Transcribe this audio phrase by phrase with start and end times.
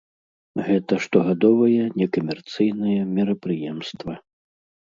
[0.69, 4.13] Гэта штогадовае некамерцыйнае мерапрыемства.